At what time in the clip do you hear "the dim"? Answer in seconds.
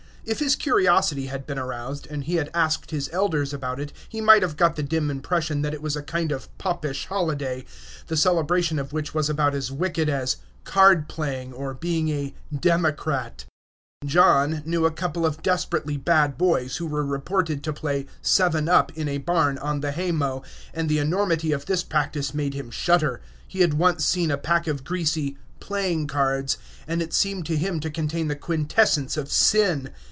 4.75-5.09